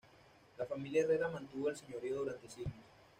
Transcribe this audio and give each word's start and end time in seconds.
La 0.57 0.65
familia 0.65 1.03
Herrera 1.03 1.27
mantuvo 1.29 1.69
el 1.69 1.75
señorío 1.77 2.15
durante 2.23 2.49
siglos. 2.49 2.73